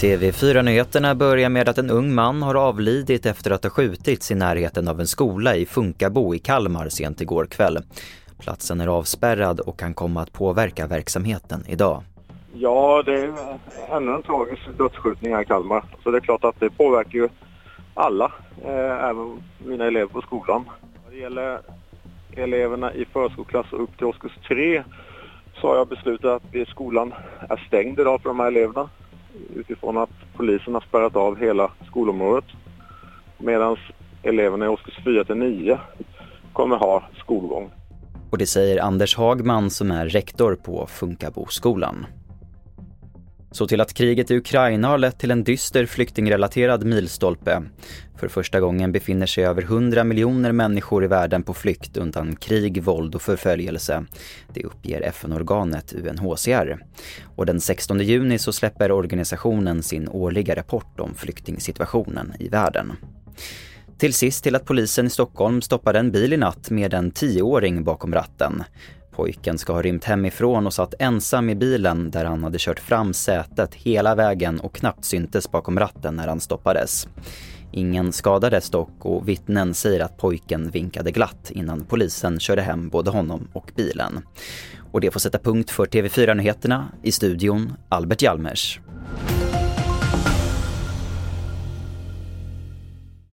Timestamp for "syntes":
75.04-75.50